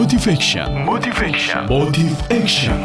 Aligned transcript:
Motivation. 0.00 0.88
Motivation. 0.88 1.68
Motive 1.68 2.16
Action. 2.32 2.80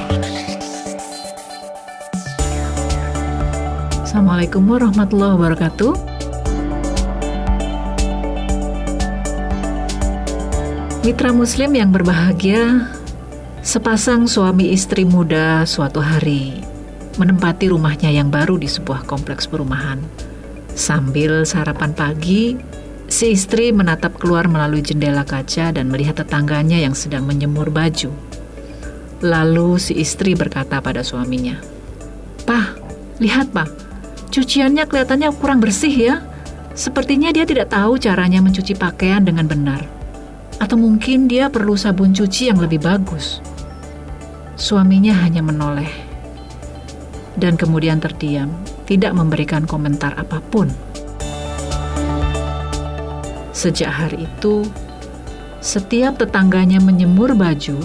Assalamualaikum 4.03 4.67
warahmatullahi 4.67 5.39
wabarakatuh. 5.39 5.95
Mitra 11.07 11.31
Muslim 11.31 11.71
yang 11.79 11.95
berbahagia, 11.95 12.91
sepasang 13.63 14.27
suami 14.27 14.75
istri 14.75 15.07
muda 15.07 15.63
suatu 15.63 16.03
hari 16.03 16.59
menempati 17.15 17.71
rumahnya 17.71 18.11
yang 18.11 18.27
baru 18.27 18.59
di 18.59 18.67
sebuah 18.67 19.07
kompleks 19.07 19.47
perumahan. 19.47 20.03
Sambil 20.75 21.47
sarapan 21.47 21.95
pagi, 21.95 22.59
si 23.15 23.31
istri 23.31 23.71
menatap 23.71 24.19
keluar 24.19 24.51
melalui 24.51 24.83
jendela 24.83 25.23
kaca 25.23 25.71
dan 25.71 25.87
melihat 25.87 26.19
tetangganya 26.19 26.75
yang 26.83 26.91
sedang 26.91 27.23
menyemur 27.23 27.71
baju. 27.71 28.11
Lalu 29.23 29.79
si 29.79 29.95
istri 29.95 30.35
berkata 30.35 30.83
pada 30.83 30.99
suaminya, 30.99 31.55
"Pah, 32.43 32.75
lihat, 33.23 33.55
Pak. 33.55 33.71
Cuciannya 34.35 34.83
kelihatannya 34.83 35.31
kurang 35.39 35.63
bersih 35.63 35.95
ya. 35.95 36.15
Sepertinya 36.75 37.31
dia 37.31 37.47
tidak 37.47 37.71
tahu 37.71 37.95
caranya 37.95 38.43
mencuci 38.43 38.75
pakaian 38.75 39.23
dengan 39.23 39.47
benar. 39.47 39.87
Atau 40.59 40.75
mungkin 40.75 41.31
dia 41.31 41.47
perlu 41.47 41.79
sabun 41.79 42.11
cuci 42.11 42.51
yang 42.51 42.59
lebih 42.59 42.83
bagus." 42.83 43.39
Suaminya 44.59 45.15
hanya 45.23 45.39
menoleh 45.39 45.87
dan 47.39 47.55
kemudian 47.59 47.99
terdiam, 47.99 48.51
tidak 48.87 49.11
memberikan 49.15 49.67
komentar 49.67 50.15
apa 50.15 50.39
pun. 50.51 50.71
Sejak 53.55 53.87
hari 53.87 54.27
itu, 54.27 54.67
setiap 55.63 56.19
tetangganya 56.19 56.83
menyemur 56.83 57.39
baju, 57.39 57.79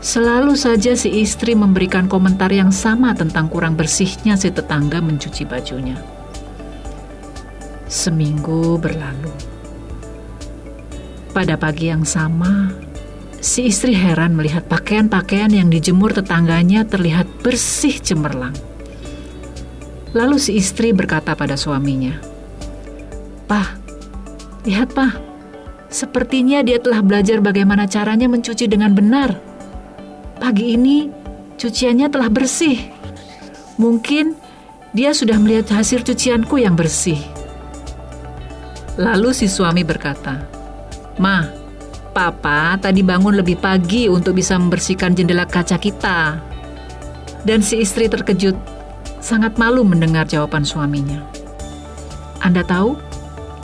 selalu 0.00 0.56
saja 0.56 0.96
si 0.96 1.20
istri 1.20 1.52
memberikan 1.52 2.08
komentar 2.08 2.48
yang 2.48 2.72
sama 2.72 3.12
tentang 3.12 3.52
kurang 3.52 3.76
bersihnya 3.76 4.40
si 4.40 4.48
tetangga 4.48 5.04
mencuci 5.04 5.44
bajunya. 5.44 6.00
Seminggu 7.92 8.80
berlalu. 8.80 9.36
Pada 11.36 11.60
pagi 11.60 11.92
yang 11.92 12.08
sama, 12.08 12.72
si 13.36 13.68
istri 13.68 13.92
heran 13.92 14.32
melihat 14.32 14.64
pakaian-pakaian 14.64 15.52
yang 15.52 15.68
dijemur 15.68 16.16
tetangganya 16.16 16.88
terlihat 16.88 17.28
bersih 17.44 18.00
cemerlang. 18.00 18.56
Lalu 20.16 20.40
si 20.40 20.56
istri 20.56 20.96
berkata 20.96 21.36
pada 21.36 21.60
suaminya, 21.60 22.16
"Pah, 23.44 23.85
lihat 24.66 24.90
Pah, 24.92 25.14
sepertinya 25.86 26.60
dia 26.66 26.82
telah 26.82 26.98
belajar 27.00 27.38
bagaimana 27.38 27.86
caranya 27.86 28.26
mencuci 28.26 28.66
dengan 28.66 28.90
benar. 28.92 29.38
Pagi 30.42 30.74
ini 30.74 31.06
cuciannya 31.54 32.10
telah 32.10 32.26
bersih. 32.28 32.90
Mungkin 33.78 34.34
dia 34.90 35.14
sudah 35.14 35.38
melihat 35.38 35.70
hasil 35.78 36.02
cucianku 36.02 36.58
yang 36.58 36.74
bersih." 36.74 37.22
Lalu 38.98 39.30
si 39.36 39.46
suami 39.46 39.86
berkata, 39.86 40.42
"Ma, 41.22 41.46
Papa 42.16 42.80
tadi 42.80 43.04
bangun 43.04 43.36
lebih 43.38 43.60
pagi 43.60 44.08
untuk 44.08 44.34
bisa 44.34 44.58
membersihkan 44.58 45.14
jendela 45.14 45.46
kaca 45.46 45.78
kita." 45.78 46.42
Dan 47.46 47.62
si 47.62 47.78
istri 47.78 48.10
terkejut 48.10 48.58
sangat 49.22 49.54
malu 49.60 49.86
mendengar 49.86 50.26
jawaban 50.26 50.66
suaminya. 50.66 51.22
Anda 52.42 52.66
tahu, 52.66 52.98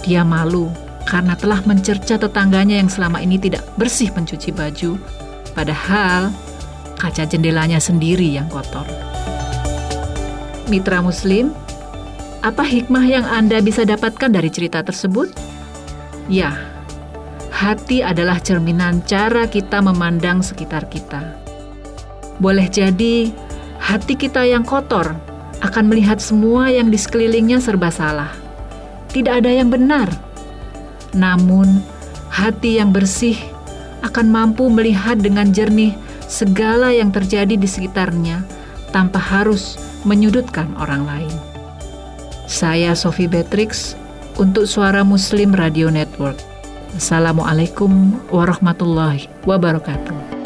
dia 0.07 0.23
malu 0.23 0.71
karena 1.07 1.35
telah 1.35 1.61
mencerca 1.67 2.17
tetangganya 2.17 2.79
yang 2.79 2.91
selama 2.91 3.21
ini 3.21 3.37
tidak 3.39 3.67
bersih 3.77 4.11
mencuci 4.15 4.55
baju, 4.55 4.97
padahal 5.53 6.31
kaca 6.99 7.27
jendelanya 7.27 7.83
sendiri 7.83 8.27
yang 8.31 8.47
kotor. 8.49 8.87
Mitra 10.71 11.03
Muslim, 11.03 11.51
apa 12.43 12.63
hikmah 12.63 13.05
yang 13.07 13.27
Anda 13.27 13.59
bisa 13.61 13.83
dapatkan 13.83 14.31
dari 14.31 14.51
cerita 14.51 14.83
tersebut? 14.83 15.31
Ya, 16.31 16.55
hati 17.51 18.01
adalah 18.01 18.39
cerminan 18.39 19.03
cara 19.07 19.51
kita 19.51 19.83
memandang 19.83 20.41
sekitar 20.41 20.87
kita. 20.87 21.39
Boleh 22.39 22.67
jadi 22.71 23.31
hati 23.83 24.15
kita 24.15 24.47
yang 24.47 24.63
kotor 24.63 25.15
akan 25.63 25.85
melihat 25.87 26.19
semua 26.19 26.71
yang 26.71 26.91
di 26.91 26.99
sekelilingnya 26.99 27.63
serba 27.63 27.91
salah. 27.91 28.35
Tidak 29.15 29.31
ada 29.43 29.51
yang 29.51 29.71
benar. 29.71 30.11
Namun, 31.13 31.85
hati 32.33 32.81
yang 32.81 32.91
bersih 32.91 33.37
akan 34.03 34.33
mampu 34.33 34.67
melihat 34.73 35.21
dengan 35.21 35.53
jernih 35.53 35.95
segala 36.27 36.91
yang 36.91 37.13
terjadi 37.13 37.55
di 37.55 37.69
sekitarnya 37.69 38.43
tanpa 38.91 39.21
harus 39.21 39.77
menyudutkan 40.09 40.73
orang 40.81 41.05
lain. 41.05 41.35
Saya 42.49 42.93
Sophie 42.93 43.31
Beatrix 43.31 43.95
untuk 44.37 44.65
Suara 44.69 45.05
Muslim 45.07 45.53
Radio 45.53 45.89
Network. 45.89 46.37
Assalamualaikum 46.93 48.21
warahmatullahi 48.29 49.29
wabarakatuh. 49.49 50.42